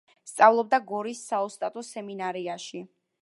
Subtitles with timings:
[0.29, 2.83] სწავლობდა გორის საოსტატო სემინარიაში.